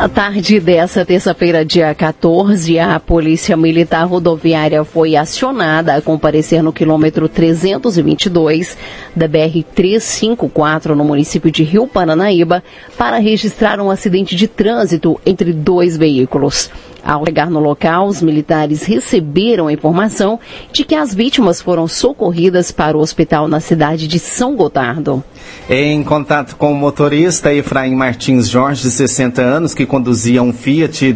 Na 0.03 0.09
tarde 0.09 0.59
dessa 0.59 1.05
terça-feira, 1.05 1.63
dia 1.63 1.95
14, 1.95 2.77
a 2.77 2.99
Polícia 2.99 3.55
Militar 3.55 4.03
Rodoviária 4.03 4.83
foi 4.83 5.15
acionada 5.15 5.95
a 5.95 6.01
comparecer 6.01 6.61
no 6.61 6.73
quilômetro 6.73 7.29
322 7.29 8.77
da 9.15 9.29
BR-354, 9.29 10.87
no 10.87 11.05
município 11.05 11.49
de 11.49 11.63
Rio 11.63 11.87
Paranaíba, 11.87 12.61
para 12.97 13.17
registrar 13.17 13.79
um 13.79 13.89
acidente 13.89 14.35
de 14.35 14.45
trânsito 14.45 15.17
entre 15.25 15.53
dois 15.53 15.95
veículos. 15.95 16.69
Ao 17.03 17.25
chegar 17.25 17.49
no 17.49 17.59
local, 17.59 18.07
os 18.07 18.21
militares 18.21 18.83
receberam 18.83 19.67
a 19.67 19.73
informação 19.73 20.39
de 20.71 20.85
que 20.85 20.95
as 20.95 21.13
vítimas 21.13 21.61
foram 21.61 21.87
socorridas 21.87 22.71
para 22.71 22.97
o 22.97 23.01
hospital 23.01 23.47
na 23.47 23.59
cidade 23.59 24.07
de 24.07 24.19
São 24.19 24.55
Gotardo. 24.55 25.21
Em 25.69 26.01
contato 26.03 26.55
com 26.55 26.71
o 26.71 26.75
motorista 26.75 27.53
Efraim 27.53 27.93
Martins 27.93 28.47
Jorge, 28.47 28.83
de 28.83 28.91
60 28.91 29.41
anos, 29.41 29.73
que 29.73 29.85
conduzia 29.85 30.41
um 30.41 30.53
Fiat 30.53 31.15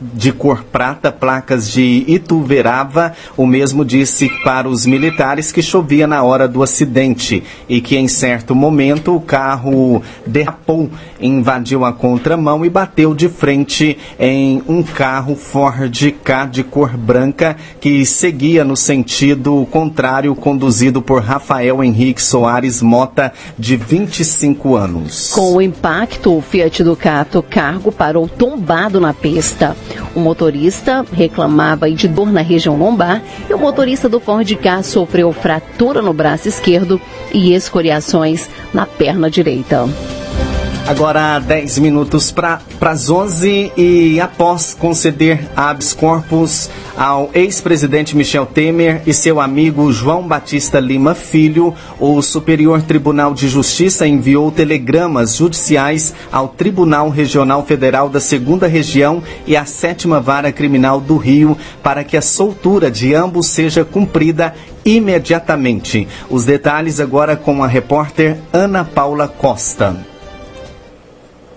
de 0.00 0.32
cor 0.32 0.64
prata, 0.64 1.12
placas 1.12 1.70
de 1.70 2.04
Ituverava. 2.06 3.12
O 3.36 3.46
mesmo 3.46 3.84
disse 3.84 4.30
para 4.44 4.68
os 4.68 4.86
militares 4.86 5.52
que 5.52 5.62
chovia 5.62 6.06
na 6.06 6.22
hora 6.22 6.48
do 6.48 6.62
acidente 6.62 7.42
e 7.68 7.80
que 7.80 7.96
em 7.96 8.08
certo 8.08 8.54
momento 8.54 9.14
o 9.14 9.20
carro 9.20 10.02
derrapou, 10.26 10.90
invadiu 11.20 11.84
a 11.84 11.92
contramão 11.92 12.64
e 12.64 12.70
bateu 12.70 13.14
de 13.14 13.28
frente 13.28 13.98
em 14.18 14.62
um 14.66 14.82
carro 14.82 15.36
Ford 15.36 16.12
K 16.24 16.46
de 16.46 16.64
cor 16.64 16.96
branca 16.96 17.56
que 17.80 18.04
seguia 18.06 18.64
no 18.64 18.76
sentido 18.76 19.66
contrário, 19.70 20.34
conduzido 20.34 21.02
por 21.02 21.22
Rafael 21.22 21.82
Henrique 21.82 22.22
Soares 22.22 22.80
Mota, 22.80 23.32
de 23.58 23.76
25 23.76 24.76
anos. 24.76 25.30
Com 25.30 25.56
o 25.56 25.62
impacto, 25.62 26.36
o 26.36 26.40
Fiat 26.40 26.82
Ducato 26.82 27.42
Cargo 27.42 27.92
parou 27.92 28.28
tombado 28.28 29.00
na 29.00 29.12
pista. 29.12 29.76
O 30.14 30.20
motorista 30.20 31.04
reclamava 31.12 31.90
de 31.90 32.08
dor 32.08 32.32
na 32.32 32.40
região 32.40 32.76
lombar 32.76 33.22
e 33.48 33.54
o 33.54 33.58
motorista 33.58 34.08
do 34.08 34.20
Ford 34.20 34.50
Ka 34.56 34.82
sofreu 34.82 35.32
fratura 35.32 36.02
no 36.02 36.12
braço 36.12 36.48
esquerdo 36.48 37.00
e 37.32 37.52
escoriações 37.52 38.48
na 38.72 38.86
perna 38.86 39.30
direita. 39.30 39.88
Agora 40.90 41.38
10 41.38 41.78
minutos 41.78 42.32
para 42.32 42.60
as 42.80 43.08
11 43.08 43.70
e 43.76 44.20
após 44.20 44.74
conceder 44.74 45.48
habeas 45.54 45.92
corpus 45.92 46.68
ao 46.96 47.30
ex-presidente 47.32 48.16
Michel 48.16 48.44
Temer 48.44 49.00
e 49.06 49.14
seu 49.14 49.40
amigo 49.40 49.92
João 49.92 50.26
Batista 50.26 50.80
Lima 50.80 51.14
Filho, 51.14 51.72
o 52.00 52.20
Superior 52.20 52.82
Tribunal 52.82 53.32
de 53.32 53.48
Justiça 53.48 54.04
enviou 54.04 54.50
telegramas 54.50 55.36
judiciais 55.36 56.12
ao 56.32 56.48
Tribunal 56.48 57.08
Regional 57.08 57.64
Federal 57.64 58.08
da 58.08 58.18
Segunda 58.18 58.66
Região 58.66 59.22
e 59.46 59.56
à 59.56 59.64
Sétima 59.64 60.18
Vara 60.20 60.50
Criminal 60.50 61.00
do 61.00 61.16
Rio 61.16 61.56
para 61.84 62.02
que 62.02 62.16
a 62.16 62.22
soltura 62.22 62.90
de 62.90 63.14
ambos 63.14 63.46
seja 63.46 63.84
cumprida 63.84 64.56
imediatamente. 64.84 66.08
Os 66.28 66.44
detalhes 66.44 66.98
agora 66.98 67.36
com 67.36 67.62
a 67.62 67.68
repórter 67.68 68.38
Ana 68.52 68.84
Paula 68.84 69.28
Costa. 69.28 70.09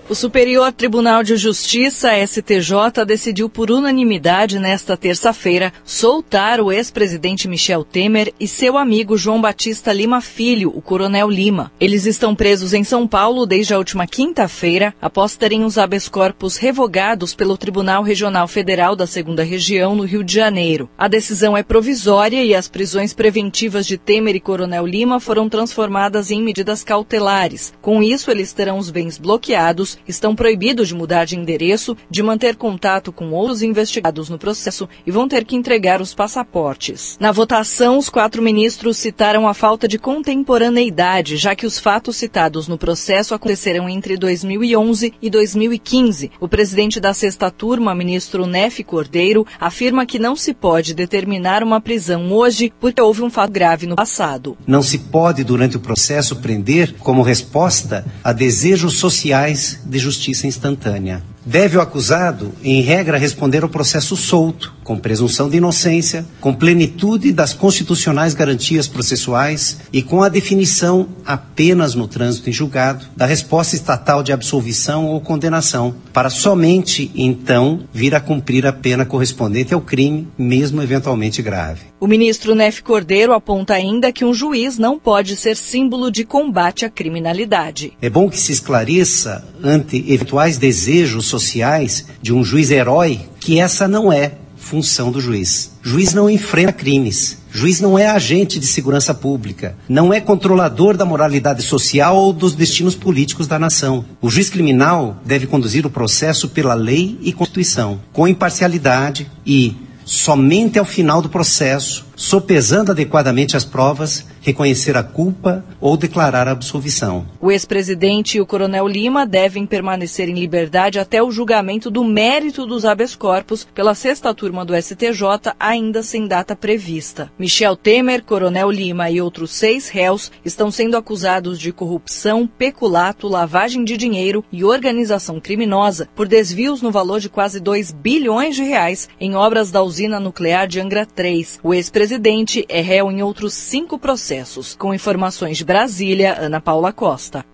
O 0.06 0.14
Superior 0.14 0.70
Tribunal 0.70 1.22
de 1.22 1.34
Justiça, 1.34 2.10
STJ, 2.26 3.06
decidiu 3.06 3.48
por 3.48 3.70
unanimidade 3.70 4.58
nesta 4.58 4.98
terça-feira 4.98 5.72
soltar 5.82 6.60
o 6.60 6.70
ex-presidente 6.70 7.48
Michel 7.48 7.82
Temer 7.84 8.30
e 8.38 8.46
seu 8.46 8.76
amigo 8.76 9.16
João 9.16 9.40
Batista 9.40 9.94
Lima 9.94 10.20
Filho, 10.20 10.70
o 10.76 10.82
Coronel 10.82 11.30
Lima. 11.30 11.72
Eles 11.80 12.04
estão 12.04 12.34
presos 12.34 12.74
em 12.74 12.84
São 12.84 13.08
Paulo 13.08 13.46
desde 13.46 13.72
a 13.72 13.78
última 13.78 14.06
quinta-feira, 14.06 14.94
após 15.00 15.36
terem 15.36 15.64
os 15.64 15.78
habeas 15.78 16.06
corpus 16.06 16.58
revogados 16.58 17.34
pelo 17.34 17.56
Tribunal 17.56 18.02
Regional 18.02 18.46
Federal 18.46 18.94
da 18.94 19.06
Segunda 19.06 19.42
Região, 19.42 19.96
no 19.96 20.04
Rio 20.04 20.22
de 20.22 20.34
Janeiro. 20.34 20.86
A 20.98 21.08
decisão 21.08 21.56
é 21.56 21.62
provisória 21.62 22.44
e 22.44 22.54
as 22.54 22.68
prisões 22.68 23.14
preventivas 23.14 23.86
de 23.86 23.96
Temer 23.96 24.36
e 24.36 24.40
Coronel 24.40 24.86
Lima 24.86 25.18
foram 25.18 25.48
transformadas 25.48 26.30
em 26.30 26.42
medidas 26.42 26.84
cautelares. 26.84 27.72
Com 27.80 28.02
isso, 28.02 28.30
eles 28.30 28.52
terão 28.52 28.76
os 28.76 28.90
bens 28.90 29.16
bloqueados 29.16 29.93
estão 30.06 30.34
proibidos 30.34 30.88
de 30.88 30.94
mudar 30.94 31.24
de 31.24 31.36
endereço, 31.36 31.96
de 32.10 32.22
manter 32.22 32.56
contato 32.56 33.12
com 33.12 33.30
outros 33.30 33.62
investigados 33.62 34.28
no 34.28 34.38
processo 34.38 34.88
e 35.06 35.10
vão 35.10 35.28
ter 35.28 35.44
que 35.44 35.56
entregar 35.56 36.00
os 36.00 36.14
passaportes. 36.14 37.16
Na 37.20 37.32
votação, 37.32 37.98
os 37.98 38.08
quatro 38.08 38.42
ministros 38.42 38.96
citaram 38.96 39.48
a 39.48 39.54
falta 39.54 39.86
de 39.86 39.98
contemporaneidade, 39.98 41.36
já 41.36 41.54
que 41.54 41.66
os 41.66 41.78
fatos 41.78 42.16
citados 42.16 42.68
no 42.68 42.78
processo 42.78 43.34
aconteceram 43.34 43.88
entre 43.88 44.16
2011 44.16 45.14
e 45.20 45.30
2015. 45.30 46.30
O 46.40 46.48
presidente 46.48 47.00
da 47.00 47.14
sexta 47.14 47.50
turma, 47.50 47.94
ministro 47.94 48.46
Nefe 48.46 48.82
Cordeiro, 48.82 49.46
afirma 49.60 50.06
que 50.06 50.18
não 50.18 50.36
se 50.36 50.52
pode 50.52 50.94
determinar 50.94 51.62
uma 51.62 51.80
prisão 51.80 52.32
hoje 52.32 52.72
porque 52.80 53.00
houve 53.00 53.22
um 53.22 53.30
fato 53.30 53.52
grave 53.52 53.86
no 53.86 53.96
passado. 53.96 54.56
Não 54.66 54.82
se 54.82 54.98
pode, 54.98 55.44
durante 55.44 55.76
o 55.76 55.80
processo, 55.80 56.36
prender 56.36 56.94
como 56.98 57.22
resposta 57.22 58.04
a 58.22 58.32
desejos 58.32 58.98
sociais 58.98 59.80
de 59.84 59.98
justiça 59.98 60.46
instantânea. 60.46 61.22
Deve 61.46 61.76
o 61.76 61.80
acusado, 61.80 62.52
em 62.62 62.80
regra, 62.80 63.18
responder 63.18 63.62
ao 63.62 63.68
processo 63.68 64.16
solto, 64.16 64.72
com 64.82 64.98
presunção 64.98 65.48
de 65.48 65.58
inocência, 65.58 66.24
com 66.40 66.54
plenitude 66.54 67.32
das 67.32 67.52
constitucionais 67.52 68.32
garantias 68.32 68.88
processuais 68.88 69.78
e 69.92 70.02
com 70.02 70.22
a 70.22 70.30
definição, 70.30 71.08
apenas 71.24 71.94
no 71.94 72.08
trânsito 72.08 72.48
em 72.48 72.52
julgado, 72.52 73.04
da 73.14 73.26
resposta 73.26 73.76
estatal 73.76 74.22
de 74.22 74.32
absolvição 74.32 75.06
ou 75.06 75.20
condenação, 75.20 75.94
para 76.14 76.30
somente 76.30 77.10
então 77.14 77.80
vir 77.92 78.14
a 78.14 78.20
cumprir 78.20 78.66
a 78.66 78.72
pena 78.72 79.04
correspondente 79.04 79.74
ao 79.74 79.82
crime, 79.82 80.26
mesmo 80.38 80.82
eventualmente 80.82 81.42
grave. 81.42 81.93
O 82.04 82.06
ministro 82.06 82.54
Nef 82.54 82.82
Cordeiro 82.82 83.32
aponta 83.32 83.72
ainda 83.72 84.12
que 84.12 84.26
um 84.26 84.34
juiz 84.34 84.76
não 84.76 84.98
pode 84.98 85.36
ser 85.36 85.56
símbolo 85.56 86.10
de 86.10 86.22
combate 86.22 86.84
à 86.84 86.90
criminalidade. 86.90 87.94
É 87.98 88.10
bom 88.10 88.28
que 88.28 88.38
se 88.38 88.52
esclareça, 88.52 89.42
ante 89.62 90.04
eventuais 90.12 90.58
desejos 90.58 91.24
sociais 91.24 92.04
de 92.20 92.30
um 92.30 92.44
juiz 92.44 92.70
herói, 92.70 93.20
que 93.40 93.58
essa 93.58 93.88
não 93.88 94.12
é 94.12 94.32
função 94.54 95.10
do 95.10 95.18
juiz. 95.18 95.78
Juiz 95.82 96.12
não 96.12 96.28
enfrenta 96.28 96.74
crimes. 96.74 97.38
Juiz 97.50 97.80
não 97.80 97.98
é 97.98 98.06
agente 98.06 98.60
de 98.60 98.66
segurança 98.66 99.14
pública, 99.14 99.74
não 99.88 100.12
é 100.12 100.20
controlador 100.20 100.98
da 100.98 101.06
moralidade 101.06 101.62
social 101.62 102.18
ou 102.18 102.34
dos 102.34 102.54
destinos 102.54 102.94
políticos 102.94 103.46
da 103.46 103.58
nação. 103.58 104.04
O 104.20 104.28
juiz 104.28 104.50
criminal 104.50 105.16
deve 105.24 105.46
conduzir 105.46 105.86
o 105.86 105.90
processo 105.90 106.50
pela 106.50 106.74
lei 106.74 107.18
e 107.22 107.32
Constituição, 107.32 107.98
com 108.12 108.28
imparcialidade 108.28 109.26
e, 109.46 109.74
somente 110.04 110.78
ao 110.78 110.84
final 110.84 111.22
do 111.22 111.28
processo, 111.28 112.04
sopesando 112.16 112.92
adequadamente 112.92 113.56
as 113.56 113.64
provas, 113.64 114.26
reconhecer 114.40 114.96
a 114.96 115.02
culpa 115.02 115.64
ou 115.80 115.96
declarar 115.96 116.46
a 116.46 116.50
absolvição. 116.50 117.26
O 117.40 117.50
ex-presidente 117.50 118.36
e 118.36 118.40
o 118.40 118.46
coronel 118.46 118.86
Lima 118.86 119.26
devem 119.26 119.66
permanecer 119.66 120.28
em 120.28 120.34
liberdade 120.34 120.98
até 120.98 121.22
o 121.22 121.30
julgamento 121.30 121.90
do 121.90 122.04
mérito 122.04 122.66
dos 122.66 122.84
habeas 122.84 123.16
corpus 123.16 123.66
pela 123.74 123.94
sexta 123.94 124.34
turma 124.34 124.64
do 124.64 124.74
STJ, 124.74 125.54
ainda 125.58 126.02
sem 126.02 126.26
data 126.26 126.54
prevista. 126.54 127.32
Michel 127.38 127.76
Temer, 127.76 128.22
coronel 128.22 128.70
Lima 128.70 129.10
e 129.10 129.20
outros 129.20 129.52
seis 129.52 129.88
réus 129.88 130.30
estão 130.44 130.70
sendo 130.70 130.96
acusados 130.96 131.58
de 131.58 131.72
corrupção, 131.72 132.46
peculato, 132.46 133.28
lavagem 133.28 133.84
de 133.84 133.96
dinheiro 133.96 134.44
e 134.52 134.64
organização 134.64 135.40
criminosa 135.40 136.08
por 136.14 136.28
desvios 136.28 136.82
no 136.82 136.90
valor 136.90 137.20
de 137.20 137.28
quase 137.28 137.60
2 137.60 137.92
bilhões 137.92 138.56
de 138.56 138.62
reais 138.62 139.08
em 139.18 139.34
obras 139.34 139.70
da 139.70 139.82
usina 139.82 140.20
nuclear 140.20 140.66
de 140.66 140.80
Angra 140.80 141.06
3. 141.06 141.60
O 141.62 141.72
ex-presidente 142.04 142.66
é 142.68 142.80
réu 142.82 143.10
em 143.10 143.22
outros 143.22 143.54
cinco 143.54 143.98
processos 143.98 144.14
processos. 144.14 144.76
Com 144.76 144.92
informações 144.92 145.56
de 145.56 145.64
Brasília, 145.64 146.36
Ana 146.38 146.60
Paula 146.60 146.92
Costa. 146.92 147.44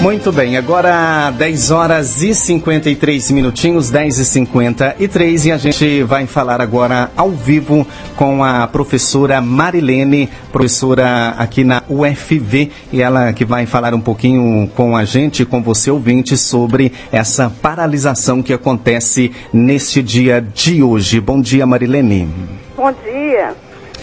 Muito 0.00 0.30
bem, 0.30 0.56
agora 0.56 1.30
10 1.32 1.72
horas 1.72 2.22
e 2.22 2.32
53 2.32 3.32
minutinhos, 3.32 3.90
10 3.90 4.18
e 4.18 4.24
53 4.24 5.46
e 5.46 5.52
a 5.52 5.56
gente 5.56 6.04
vai 6.04 6.24
falar 6.24 6.60
agora 6.60 7.10
ao 7.16 7.30
vivo 7.30 7.84
com 8.14 8.44
a 8.44 8.68
professora 8.68 9.40
Marilene, 9.40 10.30
professora 10.52 11.34
aqui 11.36 11.64
na 11.64 11.82
UFV, 11.88 12.70
e 12.92 13.02
ela 13.02 13.32
que 13.32 13.44
vai 13.44 13.66
falar 13.66 13.92
um 13.92 14.00
pouquinho 14.00 14.70
com 14.76 14.96
a 14.96 15.04
gente, 15.04 15.44
com 15.44 15.60
você 15.60 15.90
ouvinte, 15.90 16.36
sobre 16.36 16.92
essa 17.10 17.50
paralisação 17.60 18.40
que 18.40 18.52
acontece 18.52 19.32
neste 19.52 20.00
dia 20.00 20.40
de 20.40 20.80
hoje. 20.80 21.20
Bom 21.20 21.40
dia, 21.40 21.66
Marilene. 21.66 22.32
Bom 22.76 22.92
dia. 23.04 23.52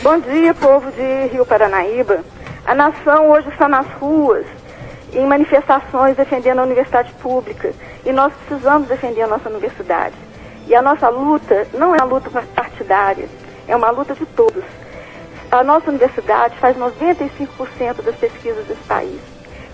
Bom 0.03 0.19
dia, 0.19 0.53
povo 0.53 0.91
de 0.91 1.33
Rio 1.33 1.45
Paranaíba. 1.45 2.19
A 2.65 2.75
nação 2.75 3.29
hoje 3.29 3.47
está 3.47 3.69
nas 3.69 3.87
ruas, 3.99 4.45
em 5.13 5.25
manifestações 5.25 6.15
defendendo 6.15 6.59
a 6.59 6.63
universidade 6.63 7.12
pública. 7.13 7.74
E 8.05 8.12
nós 8.12 8.33
precisamos 8.33 8.88
defender 8.88 9.21
a 9.21 9.27
nossa 9.27 9.50
universidade. 9.50 10.15
E 10.67 10.75
a 10.75 10.81
nossa 10.81 11.09
luta 11.09 11.67
não 11.74 11.95
é 11.95 11.97
uma 11.97 12.05
luta 12.05 12.29
partidária, 12.55 13.27
é 13.67 13.75
uma 13.75 13.91
luta 13.91 14.13
de 14.13 14.25
todos. 14.25 14.63
A 15.51 15.63
nossa 15.63 15.89
universidade 15.89 16.57
faz 16.57 16.75
95% 16.75 18.01
das 18.03 18.15
pesquisas 18.15 18.65
desse 18.65 18.83
país. 18.83 19.19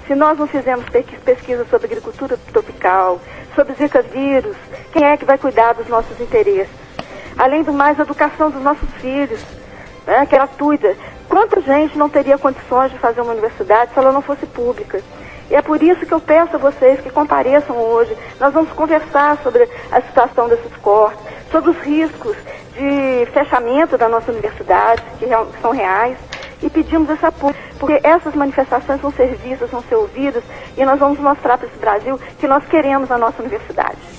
Se 0.05 0.15
nós 0.15 0.37
não 0.37 0.47
fizermos 0.47 0.85
pesquisa 1.23 1.65
sobre 1.69 1.87
agricultura 1.87 2.37
tropical, 2.51 3.21
sobre 3.55 3.73
zika 3.75 4.01
vírus, 4.01 4.57
quem 4.91 5.03
é 5.05 5.15
que 5.15 5.25
vai 5.25 5.37
cuidar 5.37 5.73
dos 5.73 5.87
nossos 5.87 6.19
interesses? 6.19 6.81
Além 7.37 7.63
do 7.63 7.71
mais, 7.71 7.99
a 7.99 8.03
educação 8.03 8.51
dos 8.51 8.61
nossos 8.61 8.89
filhos, 8.95 9.41
né, 10.05 10.25
que 10.25 10.35
é 10.35 10.37
gratuita. 10.37 10.95
Quanta 11.31 11.61
gente 11.61 11.97
não 11.97 12.09
teria 12.09 12.37
condições 12.37 12.91
de 12.91 12.99
fazer 12.99 13.21
uma 13.21 13.31
universidade 13.31 13.93
se 13.93 13.97
ela 13.97 14.11
não 14.11 14.21
fosse 14.21 14.45
pública? 14.45 15.01
E 15.49 15.55
é 15.55 15.61
por 15.61 15.81
isso 15.81 16.05
que 16.05 16.11
eu 16.11 16.19
peço 16.19 16.57
a 16.57 16.59
vocês 16.59 16.99
que 16.99 17.09
compareçam 17.09 17.77
hoje. 17.77 18.13
Nós 18.37 18.53
vamos 18.53 18.69
conversar 18.73 19.37
sobre 19.41 19.63
a 19.89 20.01
situação 20.01 20.49
desses 20.49 20.75
cortes, 20.81 21.23
sobre 21.49 21.69
os 21.69 21.77
riscos 21.77 22.35
de 22.73 23.25
fechamento 23.31 23.97
da 23.97 24.09
nossa 24.09 24.29
universidade, 24.29 25.01
que 25.17 25.25
são 25.61 25.71
reais, 25.71 26.17
e 26.61 26.69
pedimos 26.69 27.09
esse 27.09 27.25
apoio, 27.25 27.55
porque 27.79 28.01
essas 28.03 28.35
manifestações 28.35 28.99
vão 28.99 29.13
ser 29.13 29.33
vistas, 29.35 29.69
vão 29.69 29.81
ser 29.83 29.95
ouvidas, 29.95 30.43
e 30.75 30.83
nós 30.83 30.99
vamos 30.99 31.17
mostrar 31.17 31.57
para 31.57 31.67
esse 31.67 31.77
Brasil 31.77 32.19
que 32.39 32.47
nós 32.47 32.65
queremos 32.65 33.09
a 33.09 33.17
nossa 33.17 33.41
universidade. 33.41 34.10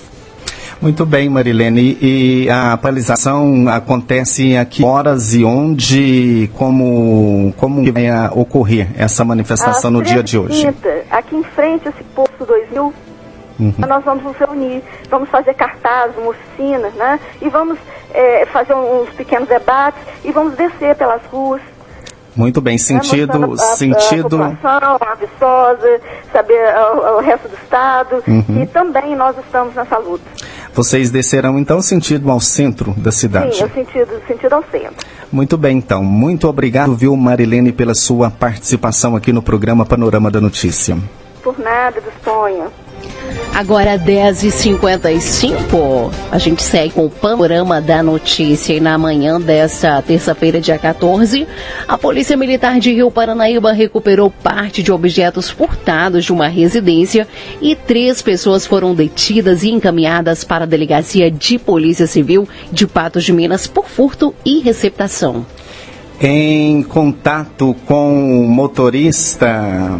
Muito 0.83 1.07
bem, 1.07 1.29
Marilene. 1.29 1.97
E 2.03 2.51
a 2.51 2.77
paralisação 2.77 3.68
acontece 3.68 4.57
a 4.57 4.64
que 4.64 4.85
horas 4.85 5.33
e 5.33 5.45
onde, 5.45 6.51
como, 6.55 7.55
como 7.57 7.92
vai 7.92 8.09
ocorrer 8.33 8.88
essa 8.99 9.25
manifestação 9.25 9.90
Às 9.90 9.95
no 9.95 10.03
dia 10.03 10.25
de 10.25 10.37
hoje? 10.37 10.66
Aqui 11.09 11.37
em 11.37 11.45
frente, 11.45 11.88
esse 11.88 12.03
posto 12.12 12.45
2000, 12.45 12.92
uhum. 13.61 13.75
nós 13.79 14.05
vamos 14.05 14.25
nos 14.25 14.37
reunir, 14.37 14.83
vamos 15.09 15.29
fazer 15.29 15.55
cartazes, 15.55 16.16
uma 16.18 16.31
oficina, 16.31 16.90
né? 16.97 17.21
E 17.40 17.49
vamos 17.49 17.79
é, 18.12 18.45
fazer 18.47 18.75
uns 18.75 19.09
pequenos 19.11 19.49
debates 19.49 20.03
e 20.25 20.33
vamos 20.33 20.55
descer 20.57 20.97
pelas 20.97 21.23
ruas. 21.31 21.62
Muito 22.35 22.61
bem, 22.61 22.79
sentido, 22.79 23.53
a, 23.53 23.57
sentido. 23.59 24.42
A 24.42 24.51
população, 24.51 24.99
a 25.01 25.14
Viçosa, 25.14 26.01
saber 26.33 26.75
o, 26.95 27.18
o, 27.18 27.21
resto 27.21 27.49
do 27.49 27.55
estado 27.55 28.23
uhum. 28.27 28.62
e 28.62 28.66
também 28.66 29.14
nós 29.14 29.37
estamos 29.38 29.75
nessa 29.75 29.99
luta. 29.99 30.25
Vocês 30.75 31.11
descerão 31.11 31.59
então 31.59 31.83
sentido 31.83 32.31
ao 32.31 32.40
centro 32.40 32.95
da 32.97 33.12
cidade? 33.12 33.57
Sim, 33.57 33.64
o 33.64 33.71
sentido, 33.71 34.23
sentido 34.27 34.53
ao 34.55 34.64
centro. 34.71 35.07
Muito 35.31 35.59
bem, 35.59 35.77
então. 35.77 36.03
Muito 36.03 36.49
obrigado, 36.49 36.95
viu, 36.95 37.14
Marilene, 37.16 37.73
pela 37.73 37.95
sua 37.95 38.31
participação 38.31 39.14
aqui 39.14 39.33
no 39.33 39.42
programa 39.42 39.85
Panorama 39.85 40.31
da 40.31 40.40
Notícia. 40.40 40.97
Por 41.42 41.59
nada, 41.59 42.01
disponha. 42.01 42.68
Agora 43.55 43.99
10h55, 43.99 46.11
a 46.31 46.38
gente 46.38 46.62
segue 46.62 46.95
com 46.95 47.05
o 47.05 47.11
panorama 47.11 47.83
da 47.83 48.03
notícia 48.03 48.73
e 48.73 48.81
na 48.81 48.97
manhã 48.97 49.38
desta 49.38 50.01
terça-feira, 50.01 50.59
dia 50.59 50.79
14, 50.79 51.47
a 51.87 51.99
Polícia 51.99 52.35
Militar 52.35 52.81
de 52.81 52.95
Rio 52.95 53.11
Paranaíba 53.11 53.73
recuperou 53.73 54.31
parte 54.31 54.83
de 54.83 54.91
objetos 54.91 55.51
furtados 55.51 56.25
de 56.25 56.33
uma 56.33 56.49
residência 56.49 57.29
e 57.61 57.77
três 57.77 58.23
pessoas 58.23 58.67
foram 58.67 58.95
detidas 58.95 59.62
e 59.62 59.71
encaminhadas 59.71 60.45
para 60.45 60.65
a 60.65 60.67
Delegacia 60.67 61.31
de 61.31 61.59
Polícia 61.59 62.07
Civil 62.07 62.49
de 62.73 62.87
Patos 62.87 63.23
de 63.23 63.35
Minas 63.35 63.67
por 63.67 63.87
furto 63.87 64.35
e 64.47 64.61
receptação. 64.61 65.45
Em 66.19 66.83
contato 66.85 67.77
com 67.85 68.45
o 68.45 68.49
motorista 68.49 69.91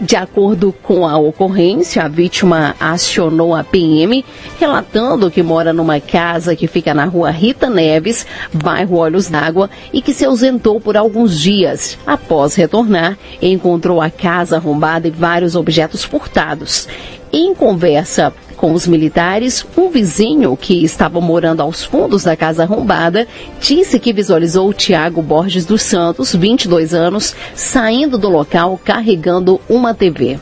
de 0.00 0.16
acordo 0.16 0.72
com 0.82 1.06
a 1.06 1.18
ocorrência, 1.18 2.02
a 2.02 2.08
vítima 2.08 2.74
acionou 2.80 3.54
a 3.54 3.62
PM, 3.62 4.24
relatando 4.58 5.30
que 5.30 5.42
mora 5.42 5.74
numa 5.74 6.00
casa 6.00 6.56
que 6.56 6.66
fica 6.66 6.94
na 6.94 7.04
rua 7.04 7.30
Rita 7.30 7.68
Neves, 7.68 8.26
bairro 8.52 8.96
Olhos 8.96 9.28
d'Água, 9.28 9.68
e 9.92 10.00
que 10.00 10.14
se 10.14 10.24
ausentou 10.24 10.80
por 10.80 10.96
alguns 10.96 11.38
dias. 11.38 11.98
Após 12.06 12.54
retornar, 12.54 13.18
encontrou 13.42 14.00
a 14.00 14.10
casa 14.10 14.56
arrombada 14.56 15.06
e 15.06 15.10
vários 15.10 15.54
objetos 15.54 16.02
furtados. 16.02 16.88
Em 17.30 17.54
conversa 17.54 18.32
com 18.60 18.74
os 18.74 18.86
militares, 18.86 19.64
um 19.74 19.88
vizinho 19.88 20.54
que 20.54 20.84
estava 20.84 21.18
morando 21.18 21.62
aos 21.62 21.82
fundos 21.82 22.24
da 22.24 22.36
casa 22.36 22.64
arrombada 22.64 23.26
disse 23.58 23.98
que 23.98 24.12
visualizou 24.12 24.70
Tiago 24.74 25.22
Borges 25.22 25.64
dos 25.64 25.80
Santos, 25.80 26.36
22 26.36 26.92
anos, 26.92 27.34
saindo 27.54 28.18
do 28.18 28.28
local 28.28 28.78
carregando 28.84 29.58
uma 29.66 29.94
TV. 29.94 30.38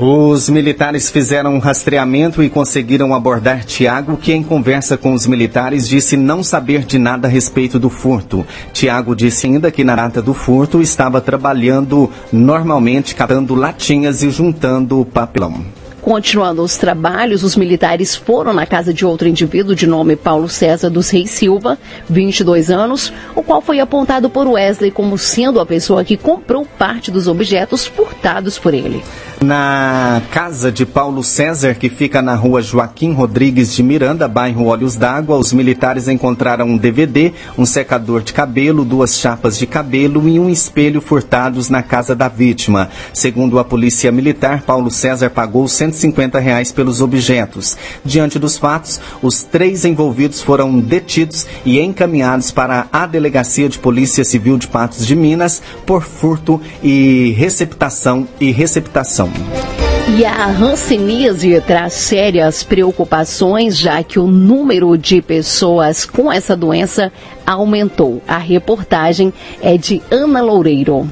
Os 0.00 0.48
militares 0.48 1.10
fizeram 1.10 1.54
um 1.54 1.58
rastreamento 1.58 2.42
e 2.42 2.48
conseguiram 2.48 3.14
abordar 3.14 3.62
Tiago, 3.62 4.16
que 4.16 4.32
em 4.32 4.42
conversa 4.42 4.96
com 4.96 5.12
os 5.12 5.26
militares 5.26 5.86
disse 5.86 6.16
não 6.16 6.42
saber 6.42 6.86
de 6.86 6.98
nada 6.98 7.28
a 7.28 7.30
respeito 7.30 7.78
do 7.78 7.90
furto. 7.90 8.46
Tiago 8.72 9.14
disse 9.14 9.46
ainda 9.46 9.70
que 9.70 9.84
na 9.84 9.94
data 9.94 10.22
do 10.22 10.32
furto 10.32 10.80
estava 10.80 11.20
trabalhando 11.20 12.10
normalmente, 12.32 13.14
catando 13.14 13.54
latinhas 13.54 14.22
e 14.22 14.30
juntando 14.30 15.06
papelão. 15.12 15.83
Continuando 16.04 16.60
os 16.60 16.76
trabalhos, 16.76 17.42
os 17.42 17.56
militares 17.56 18.14
foram 18.14 18.52
na 18.52 18.66
casa 18.66 18.92
de 18.92 19.06
outro 19.06 19.26
indivíduo 19.26 19.74
de 19.74 19.86
nome 19.86 20.16
Paulo 20.16 20.50
César 20.50 20.90
dos 20.90 21.08
Reis 21.08 21.30
Silva, 21.30 21.78
22 22.10 22.70
anos, 22.70 23.10
o 23.34 23.42
qual 23.42 23.62
foi 23.62 23.80
apontado 23.80 24.28
por 24.28 24.46
Wesley 24.46 24.90
como 24.90 25.16
sendo 25.16 25.58
a 25.60 25.64
pessoa 25.64 26.04
que 26.04 26.18
comprou 26.18 26.66
parte 26.66 27.10
dos 27.10 27.26
objetos 27.26 27.86
furtados 27.86 28.58
por 28.58 28.74
ele. 28.74 29.02
Na 29.44 30.22
casa 30.30 30.72
de 30.72 30.86
Paulo 30.86 31.22
César, 31.22 31.74
que 31.74 31.90
fica 31.90 32.22
na 32.22 32.34
rua 32.34 32.62
Joaquim 32.62 33.12
Rodrigues 33.12 33.74
de 33.74 33.82
Miranda, 33.82 34.26
bairro 34.26 34.64
Olhos 34.64 34.96
d'Água, 34.96 35.36
os 35.36 35.52
militares 35.52 36.08
encontraram 36.08 36.66
um 36.66 36.78
DVD, 36.78 37.30
um 37.58 37.66
secador 37.66 38.22
de 38.22 38.32
cabelo, 38.32 38.86
duas 38.86 39.18
chapas 39.18 39.58
de 39.58 39.66
cabelo 39.66 40.26
e 40.26 40.40
um 40.40 40.48
espelho 40.48 40.98
furtados 40.98 41.68
na 41.68 41.82
casa 41.82 42.16
da 42.16 42.26
vítima. 42.26 42.88
Segundo 43.12 43.58
a 43.58 43.64
polícia 43.64 44.10
militar, 44.10 44.62
Paulo 44.62 44.90
César 44.90 45.28
pagou 45.28 45.68
150 45.68 46.38
reais 46.38 46.72
pelos 46.72 47.02
objetos. 47.02 47.76
Diante 48.02 48.38
dos 48.38 48.56
fatos, 48.56 48.98
os 49.20 49.42
três 49.42 49.84
envolvidos 49.84 50.40
foram 50.40 50.80
detidos 50.80 51.46
e 51.66 51.78
encaminhados 51.78 52.50
para 52.50 52.86
a 52.90 53.06
Delegacia 53.06 53.68
de 53.68 53.78
Polícia 53.78 54.24
Civil 54.24 54.56
de 54.56 54.68
Patos 54.68 55.06
de 55.06 55.14
Minas 55.14 55.60
por 55.84 56.02
furto 56.02 56.58
e 56.82 57.34
receptação 57.36 58.26
e 58.40 58.50
receptação. 58.50 59.33
E 60.16 60.24
a 60.24 60.46
hanseníase 60.46 61.60
traz 61.62 61.94
sérias 61.94 62.62
preocupações, 62.62 63.76
já 63.76 64.02
que 64.02 64.18
o 64.18 64.26
número 64.26 64.96
de 64.96 65.20
pessoas 65.20 66.04
com 66.04 66.30
essa 66.30 66.56
doença 66.56 67.12
aumentou. 67.44 68.22
A 68.28 68.38
reportagem 68.38 69.32
é 69.60 69.76
de 69.76 70.00
Ana 70.10 70.40
Loureiro. 70.40 71.10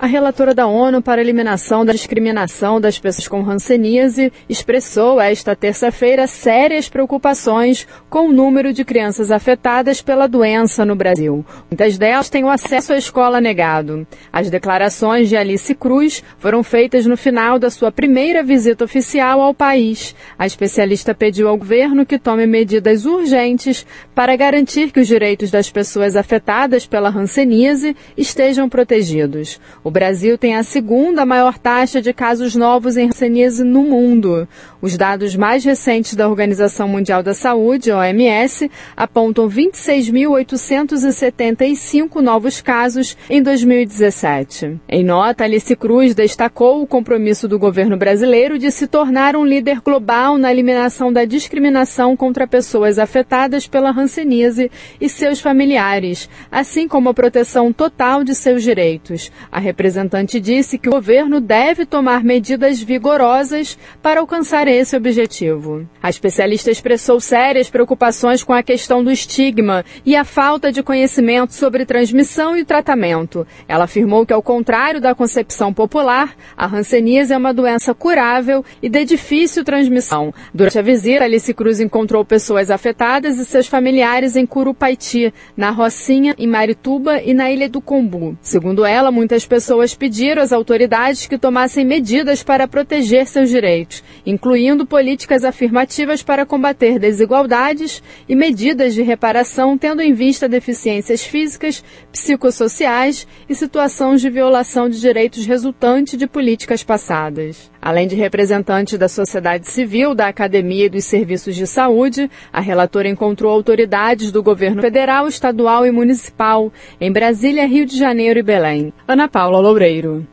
A 0.00 0.06
relatora 0.06 0.54
da 0.54 0.64
ONU 0.64 1.02
para 1.02 1.20
a 1.20 1.24
eliminação 1.24 1.84
da 1.84 1.92
discriminação 1.92 2.80
das 2.80 3.00
pessoas 3.00 3.26
com 3.26 3.40
hanseníase 3.40 4.32
expressou 4.48 5.20
esta 5.20 5.56
terça-feira 5.56 6.28
sérias 6.28 6.88
preocupações 6.88 7.84
com 8.08 8.28
o 8.28 8.32
número 8.32 8.72
de 8.72 8.84
crianças 8.84 9.32
afetadas 9.32 10.00
pela 10.00 10.28
doença 10.28 10.84
no 10.84 10.94
Brasil. 10.94 11.44
Muitas 11.68 11.98
delas 11.98 12.30
têm 12.30 12.44
o 12.44 12.48
acesso 12.48 12.92
à 12.92 12.96
escola 12.96 13.40
negado. 13.40 14.06
As 14.32 14.48
declarações 14.48 15.28
de 15.28 15.36
Alice 15.36 15.74
Cruz 15.74 16.22
foram 16.38 16.62
feitas 16.62 17.04
no 17.04 17.16
final 17.16 17.58
da 17.58 17.68
sua 17.68 17.90
primeira 17.90 18.40
visita 18.44 18.84
oficial 18.84 19.40
ao 19.40 19.52
país. 19.52 20.14
A 20.38 20.46
especialista 20.46 21.12
pediu 21.12 21.48
ao 21.48 21.56
governo 21.56 22.06
que 22.06 22.20
tome 22.20 22.46
medidas 22.46 23.04
urgentes 23.04 23.84
para 24.14 24.36
garantir 24.36 24.92
que 24.92 25.00
os 25.00 25.08
direitos 25.08 25.50
das 25.50 25.68
pessoas 25.68 26.14
afetadas 26.14 26.86
pela 26.86 27.08
hanseníase 27.08 27.96
estejam 28.16 28.68
protegidos. 28.68 29.58
O 29.88 29.90
Brasil 29.90 30.36
tem 30.36 30.54
a 30.54 30.62
segunda 30.62 31.24
maior 31.24 31.56
taxa 31.56 32.02
de 32.02 32.12
casos 32.12 32.54
novos 32.54 32.98
em 32.98 33.06
hanseníase 33.06 33.64
no 33.64 33.84
mundo. 33.84 34.46
Os 34.82 34.98
dados 34.98 35.34
mais 35.34 35.64
recentes 35.64 36.14
da 36.14 36.28
Organização 36.28 36.86
Mundial 36.86 37.22
da 37.22 37.32
Saúde, 37.32 37.90
OMS, 37.90 38.70
apontam 38.94 39.48
26.875 39.48 42.20
novos 42.20 42.60
casos 42.60 43.16
em 43.30 43.42
2017. 43.42 44.78
Em 44.86 45.02
nota, 45.02 45.44
Alice 45.44 45.74
Cruz 45.74 46.14
destacou 46.14 46.82
o 46.82 46.86
compromisso 46.86 47.48
do 47.48 47.58
governo 47.58 47.96
brasileiro 47.96 48.58
de 48.58 48.70
se 48.70 48.86
tornar 48.86 49.36
um 49.36 49.46
líder 49.46 49.80
global 49.80 50.36
na 50.36 50.52
eliminação 50.52 51.10
da 51.10 51.24
discriminação 51.24 52.14
contra 52.14 52.46
pessoas 52.46 52.98
afetadas 52.98 53.66
pela 53.66 53.90
hanseníase 53.90 54.70
e 55.00 55.08
seus 55.08 55.40
familiares, 55.40 56.28
assim 56.52 56.86
como 56.86 57.08
a 57.08 57.14
proteção 57.14 57.72
total 57.72 58.22
de 58.22 58.34
seus 58.34 58.62
direitos. 58.62 59.32
A 59.50 59.58
representante 59.78 60.40
disse 60.40 60.76
que 60.76 60.88
o 60.88 60.92
governo 60.92 61.40
deve 61.40 61.86
tomar 61.86 62.24
medidas 62.24 62.82
vigorosas 62.82 63.78
para 64.02 64.18
alcançar 64.18 64.66
esse 64.66 64.96
objetivo. 64.96 65.88
A 66.02 66.10
especialista 66.10 66.68
expressou 66.68 67.20
sérias 67.20 67.70
preocupações 67.70 68.42
com 68.42 68.52
a 68.52 68.60
questão 68.60 69.04
do 69.04 69.10
estigma 69.12 69.84
e 70.04 70.16
a 70.16 70.24
falta 70.24 70.72
de 70.72 70.82
conhecimento 70.82 71.54
sobre 71.54 71.86
transmissão 71.86 72.56
e 72.56 72.64
tratamento. 72.64 73.46
Ela 73.68 73.84
afirmou 73.84 74.26
que, 74.26 74.32
ao 74.32 74.42
contrário 74.42 75.00
da 75.00 75.14
concepção 75.14 75.72
popular, 75.72 76.34
a 76.56 76.66
hanseníase 76.66 77.32
é 77.32 77.36
uma 77.36 77.54
doença 77.54 77.94
curável 77.94 78.64
e 78.82 78.88
de 78.88 79.04
difícil 79.04 79.62
transmissão. 79.62 80.34
Durante 80.52 80.80
a 80.80 80.82
visita, 80.82 81.22
Alice 81.22 81.54
Cruz 81.54 81.78
encontrou 81.78 82.24
pessoas 82.24 82.68
afetadas 82.68 83.38
e 83.38 83.44
seus 83.44 83.68
familiares 83.68 84.34
em 84.34 84.44
Curupaiti, 84.44 85.32
na 85.56 85.70
Rocinha, 85.70 86.34
em 86.36 86.48
Marituba 86.48 87.22
e 87.22 87.32
na 87.32 87.48
Ilha 87.48 87.68
do 87.68 87.80
Combu. 87.80 88.36
Segundo 88.42 88.84
ela, 88.84 89.12
muitas 89.12 89.46
pessoas 89.46 89.67
pessoas 89.68 89.94
pediram 89.94 90.40
às 90.40 90.50
autoridades 90.50 91.26
que 91.26 91.36
tomassem 91.36 91.84
medidas 91.84 92.42
para 92.42 92.66
proteger 92.66 93.26
seus 93.26 93.50
direitos, 93.50 94.02
incluindo 94.24 94.86
políticas 94.86 95.44
afirmativas 95.44 96.22
para 96.22 96.46
combater 96.46 96.98
desigualdades 96.98 98.02
e 98.26 98.34
medidas 98.34 98.94
de 98.94 99.02
reparação, 99.02 99.76
tendo 99.76 100.00
em 100.00 100.14
vista 100.14 100.48
deficiências 100.48 101.22
físicas, 101.22 101.84
psicossociais 102.10 103.28
e 103.46 103.54
situações 103.54 104.22
de 104.22 104.30
violação 104.30 104.88
de 104.88 104.98
direitos 104.98 105.44
resultante 105.44 106.16
de 106.16 106.26
políticas 106.26 106.82
passadas. 106.82 107.70
Além 107.80 108.08
de 108.08 108.16
representantes 108.16 108.98
da 108.98 109.08
sociedade 109.08 109.68
civil, 109.68 110.14
da 110.14 110.28
academia 110.28 110.86
e 110.86 110.88
dos 110.88 111.04
serviços 111.04 111.54
de 111.54 111.66
saúde, 111.66 112.30
a 112.52 112.60
relatora 112.60 113.08
encontrou 113.08 113.52
autoridades 113.52 114.32
do 114.32 114.42
governo 114.42 114.82
federal, 114.82 115.28
estadual 115.28 115.86
e 115.86 115.90
municipal 115.90 116.72
em 117.00 117.12
Brasília, 117.12 117.66
Rio 117.66 117.86
de 117.86 117.96
Janeiro 117.96 118.40
e 118.40 118.42
Belém. 118.42 118.92
Ana 119.06 119.28
Paula 119.28 119.58
Loureiro. 119.60 120.26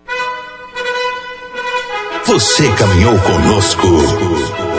Você 2.25 2.63
caminhou 2.73 3.13
conosco 3.19 3.87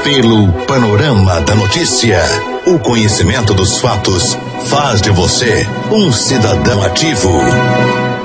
pelo 0.03 0.53
panorama 0.67 1.41
da 1.43 1.55
notícia. 1.55 2.21
O 2.67 2.79
conhecimento 2.81 3.55
dos 3.55 3.79
fatos 3.79 4.37
faz 4.69 5.01
de 5.01 5.11
você 5.11 5.65
um 5.93 6.11
cidadão 6.11 6.83
ativo. 6.83 7.31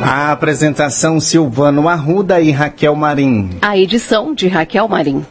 A 0.03 0.31
apresentação 0.31 1.19
Silvano 1.19 1.87
Arruda 1.87 2.41
e 2.41 2.51
Raquel 2.51 2.95
Marim. 2.95 3.51
A 3.61 3.77
edição 3.77 4.33
de 4.33 4.47
Raquel 4.47 4.87
Marim. 4.87 5.23